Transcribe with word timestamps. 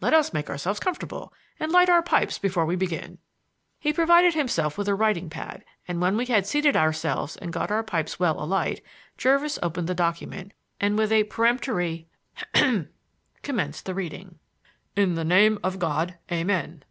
Let 0.00 0.14
us 0.14 0.32
make 0.32 0.48
ourselves 0.48 0.78
comfortable 0.78 1.32
and 1.58 1.72
light 1.72 1.88
our 1.88 2.00
pipes 2.00 2.38
before 2.38 2.64
we 2.64 2.76
begin." 2.76 3.18
He 3.80 3.92
provided 3.92 4.32
himself 4.34 4.78
with 4.78 4.86
a 4.86 4.94
writing 4.94 5.28
pad, 5.28 5.64
and, 5.88 6.00
when 6.00 6.16
we 6.16 6.26
had 6.26 6.46
seated 6.46 6.76
ourselves 6.76 7.36
and 7.36 7.52
got 7.52 7.72
our 7.72 7.82
pipes 7.82 8.20
well 8.20 8.40
alight, 8.40 8.84
Jervis 9.18 9.58
opened 9.64 9.88
the 9.88 9.92
document, 9.96 10.52
and 10.80 10.96
with 10.96 11.10
a 11.10 11.24
premonitory 11.24 12.06
"hem!" 12.54 12.90
commenced 13.42 13.84
the 13.86 13.94
reading. 13.94 14.38
"In 14.94 15.16
the 15.16 15.24
name 15.24 15.58
of 15.64 15.80
God 15.80 16.18
Amen. 16.30 16.84